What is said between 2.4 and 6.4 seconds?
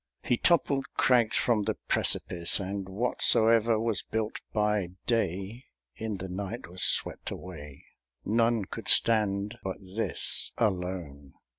And whatsoe'er was built by dayIn the